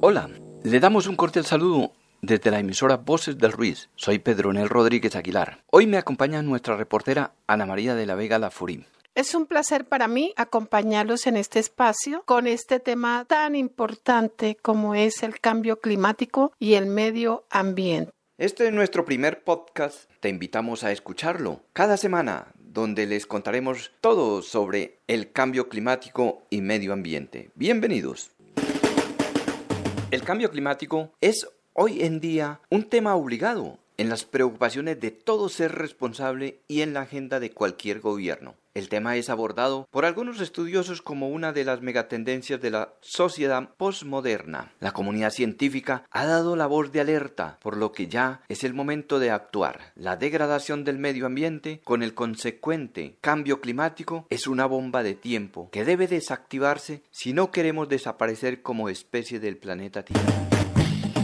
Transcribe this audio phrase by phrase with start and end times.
[0.00, 0.30] Hola,
[0.62, 1.92] le damos un cordial saludo
[2.22, 3.90] desde la emisora Voces del Ruiz.
[3.96, 5.58] Soy Pedro Nel Rodríguez Aguilar.
[5.70, 8.86] Hoy me acompaña nuestra reportera Ana María de la Vega Lafurí.
[9.18, 14.94] Es un placer para mí acompañarlos en este espacio con este tema tan importante como
[14.94, 18.12] es el cambio climático y el medio ambiente.
[18.38, 20.08] Este es nuestro primer podcast.
[20.20, 26.60] Te invitamos a escucharlo cada semana, donde les contaremos todo sobre el cambio climático y
[26.60, 27.50] medio ambiente.
[27.56, 28.30] Bienvenidos.
[30.12, 35.48] El cambio climático es hoy en día un tema obligado en las preocupaciones de todo
[35.48, 38.54] ser responsable y en la agenda de cualquier gobierno.
[38.74, 43.70] El tema es abordado por algunos estudiosos como una de las megatendencias de la sociedad
[43.76, 44.72] postmoderna.
[44.78, 48.74] La comunidad científica ha dado la voz de alerta, por lo que ya es el
[48.74, 49.92] momento de actuar.
[49.96, 55.70] La degradación del medio ambiente con el consecuente cambio climático es una bomba de tiempo
[55.72, 60.57] que debe desactivarse si no queremos desaparecer como especie del planeta Tierra.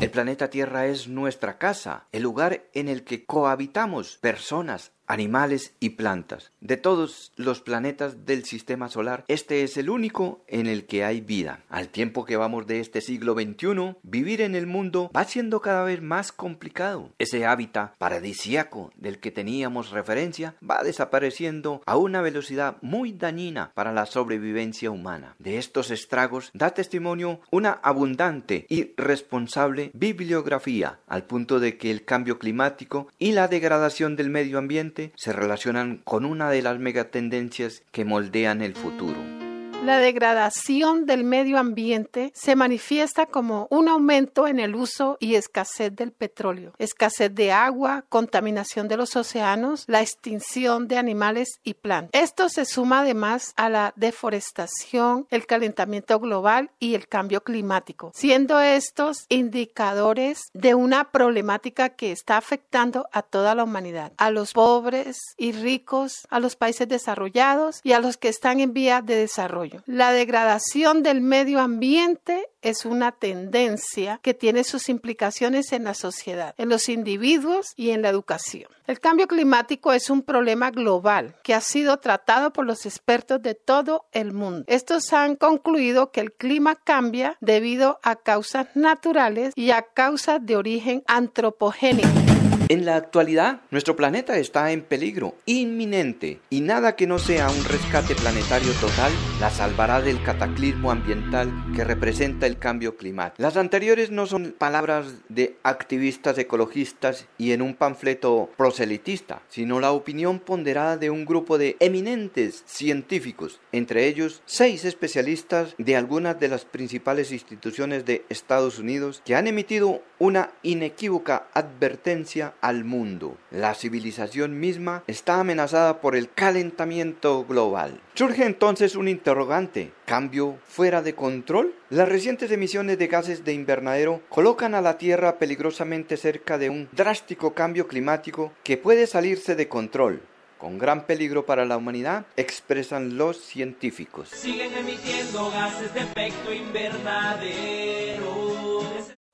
[0.00, 5.90] El planeta Tierra es nuestra casa, el lugar en el que cohabitamos personas, animales y
[5.90, 6.52] plantas.
[6.60, 11.20] De todos los planetas del sistema solar, este es el único en el que hay
[11.20, 11.64] vida.
[11.68, 15.82] Al tiempo que vamos de este siglo XXI, vivir en el mundo va siendo cada
[15.82, 17.10] vez más complicado.
[17.18, 23.92] Ese hábitat paradisíaco del que teníamos referencia va desapareciendo a una velocidad muy dañina para
[23.92, 25.34] la sobrevivencia humana.
[25.40, 32.04] De estos estragos da testimonio una abundante y responsable bibliografía, al punto de que el
[32.04, 37.82] cambio climático y la degradación del medio ambiente se relacionan con una de las megatendencias
[37.92, 39.39] que moldean el futuro.
[39.84, 45.96] La degradación del medio ambiente se manifiesta como un aumento en el uso y escasez
[45.96, 52.20] del petróleo, escasez de agua, contaminación de los océanos, la extinción de animales y plantas.
[52.22, 58.60] Esto se suma además a la deforestación, el calentamiento global y el cambio climático, siendo
[58.60, 65.16] estos indicadores de una problemática que está afectando a toda la humanidad, a los pobres
[65.38, 69.69] y ricos, a los países desarrollados y a los que están en vía de desarrollo.
[69.86, 76.54] La degradación del medio ambiente es una tendencia que tiene sus implicaciones en la sociedad,
[76.58, 78.70] en los individuos y en la educación.
[78.86, 83.54] El cambio climático es un problema global que ha sido tratado por los expertos de
[83.54, 84.64] todo el mundo.
[84.66, 90.56] Estos han concluido que el clima cambia debido a causas naturales y a causas de
[90.56, 92.39] origen antropogénico.
[92.70, 97.64] En la actualidad, nuestro planeta está en peligro inminente y nada que no sea un
[97.64, 99.10] rescate planetario total
[99.40, 103.42] la salvará del cataclismo ambiental que representa el cambio climático.
[103.42, 109.90] Las anteriores no son palabras de activistas ecologistas y en un panfleto proselitista, sino la
[109.90, 116.46] opinión ponderada de un grupo de eminentes científicos, entre ellos seis especialistas de algunas de
[116.46, 123.36] las principales instituciones de Estados Unidos que han emitido una inequívoca advertencia al mundo.
[123.50, 128.00] La civilización misma está amenazada por el calentamiento global.
[128.14, 129.92] Surge entonces un interrogante.
[130.06, 131.74] ¿Cambio fuera de control?
[131.88, 136.88] Las recientes emisiones de gases de invernadero colocan a la Tierra peligrosamente cerca de un
[136.92, 140.22] drástico cambio climático que puede salirse de control
[140.60, 144.28] con gran peligro para la humanidad, expresan los científicos.
[144.28, 148.40] Siguen emitiendo gases de efecto invernadero.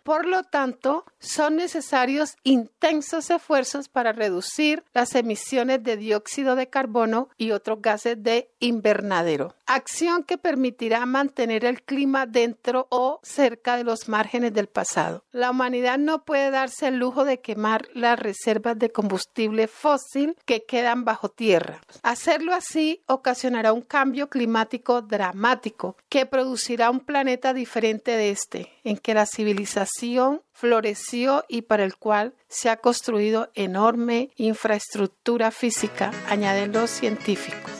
[0.06, 7.28] Por lo tanto, son necesarios intensos esfuerzos para reducir las emisiones de dióxido de carbono
[7.36, 9.56] y otros gases de invernadero.
[9.66, 15.24] Acción que permitirá mantener el clima dentro o cerca de los márgenes del pasado.
[15.32, 20.64] La humanidad no puede darse el lujo de quemar las reservas de combustible fósil que
[20.64, 21.80] quedan bajo tierra.
[22.04, 28.96] Hacerlo así ocasionará un cambio climático dramático que producirá un planeta diferente de este, en
[28.98, 36.72] que la civilización floreció y para el cual se ha construido enorme infraestructura física, añaden
[36.72, 37.72] los científicos.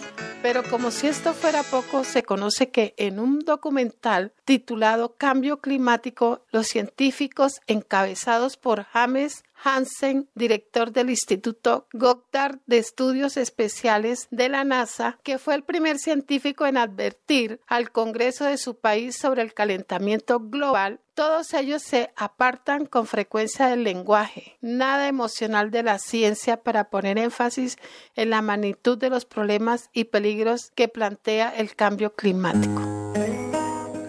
[0.43, 6.45] Pero como si esto fuera poco, se conoce que en un documental titulado Cambio Climático,
[6.51, 14.65] los científicos encabezados por James Hansen, director del Instituto Goddard de Estudios Especiales de la
[14.65, 19.55] NASA, que fue el primer científico en advertir al Congreso de su país sobre el
[19.55, 26.59] calentamiento global todos ellos se apartan con frecuencia del lenguaje, nada emocional de la ciencia
[26.59, 27.79] para poner énfasis
[28.17, 32.83] en la magnitud de los problemas y peligros que plantea el cambio climático.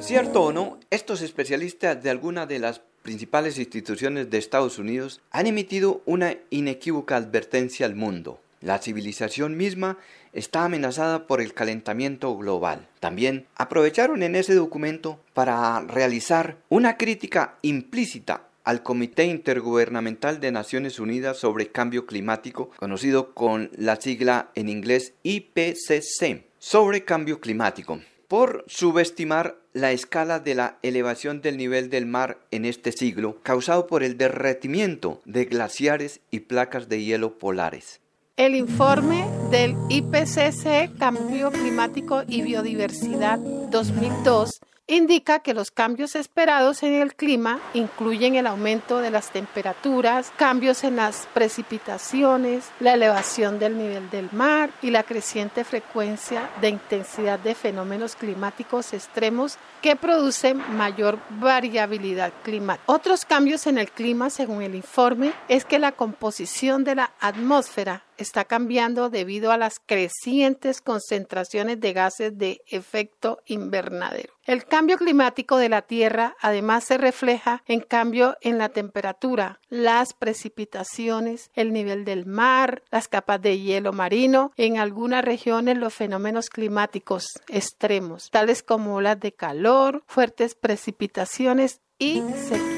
[0.02, 5.48] Cierto o no, estos especialistas de alguna de las principales instituciones de Estados Unidos han
[5.48, 8.42] emitido una inequívoca advertencia al mundo.
[8.60, 9.98] La civilización misma
[10.34, 12.86] está amenazada por el calentamiento global.
[13.00, 21.00] También aprovecharon en ese documento para realizar una crítica implícita al Comité Intergubernamental de Naciones
[21.00, 28.66] Unidas sobre Cambio Climático, conocido con la sigla en inglés IPCC, sobre cambio climático por
[28.68, 34.04] subestimar la escala de la elevación del nivel del mar en este siglo causado por
[34.04, 38.02] el derretimiento de glaciares y placas de hielo polares.
[38.36, 46.94] El informe del IPCC Cambio Climático y Biodiversidad 2002 indica que los cambios esperados en
[46.94, 53.78] el clima incluyen el aumento de las temperaturas, cambios en las precipitaciones, la elevación del
[53.78, 60.64] nivel del mar y la creciente frecuencia de intensidad de fenómenos climáticos extremos que producen
[60.78, 62.84] mayor variabilidad climática.
[62.86, 68.04] Otros cambios en el clima, según el informe, es que la composición de la atmósfera
[68.18, 74.34] está cambiando debido a las crecientes concentraciones de gases de efecto invernadero.
[74.44, 80.14] El cambio climático de la Tierra además se refleja en cambio en la temperatura, las
[80.14, 86.50] precipitaciones, el nivel del mar, las capas de hielo marino, en algunas regiones los fenómenos
[86.50, 92.77] climáticos extremos, tales como olas de calor, fuertes precipitaciones y sequías.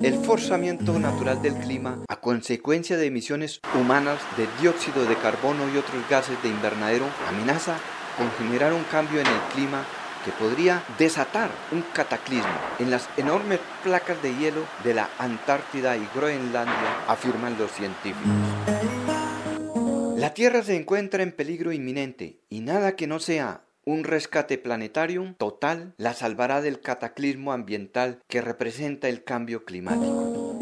[0.00, 5.76] El forzamiento natural del clima a consecuencia de emisiones humanas de dióxido de carbono y
[5.76, 7.78] otros gases de invernadero amenaza
[8.16, 9.84] con generar un cambio en el clima
[10.24, 12.46] que podría desatar un cataclismo
[12.78, 18.26] en las enormes placas de hielo de la Antártida y Groenlandia, afirman los científicos.
[20.16, 25.34] La Tierra se encuentra en peligro inminente y nada que no sea un rescate planetario
[25.38, 30.58] total la salvará del cataclismo ambiental que representa el cambio climático.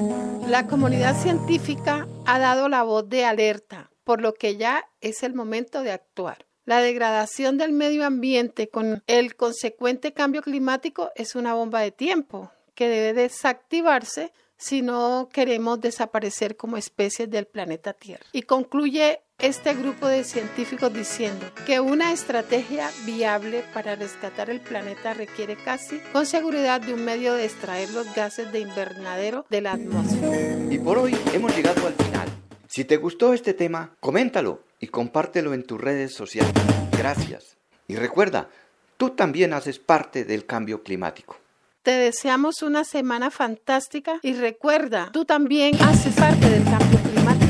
[0.46, 5.34] La comunidad científica ha dado la voz de alerta, por lo que ya es el
[5.34, 6.44] momento de actuar.
[6.66, 12.50] La degradación del medio ambiente con el consecuente cambio climático es una bomba de tiempo
[12.74, 14.32] que debe desactivarse
[14.64, 18.24] si no queremos desaparecer como especies del planeta Tierra.
[18.32, 25.12] Y concluye este grupo de científicos diciendo que una estrategia viable para rescatar el planeta
[25.12, 29.72] requiere casi con seguridad de un medio de extraer los gases de invernadero de la
[29.72, 30.56] atmósfera.
[30.70, 32.28] Y por hoy hemos llegado al final.
[32.66, 36.54] Si te gustó este tema, coméntalo y compártelo en tus redes sociales.
[36.96, 37.58] Gracias.
[37.86, 38.48] Y recuerda,
[38.96, 41.36] tú también haces parte del cambio climático.
[41.84, 47.43] Te deseamos una semana fantástica y recuerda, tú también haces parte del cambio climático.